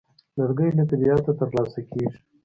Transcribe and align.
لرګی 0.37 0.69
له 0.77 0.83
طبیعته 0.89 1.31
ترلاسه 1.39 1.79
کېږي. 1.91 2.17